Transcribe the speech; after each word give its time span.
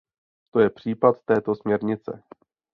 To 0.51 0.59
je 0.59 0.69
případ 0.69 1.15
této 1.25 1.55
směrnice. 1.55 2.23